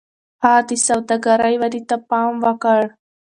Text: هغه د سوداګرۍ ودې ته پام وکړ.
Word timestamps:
هغه 0.43 0.61
د 0.69 0.71
سوداګرۍ 0.87 1.55
ودې 1.61 1.81
ته 1.89 1.95
پام 2.09 2.33
وکړ. 2.45 2.79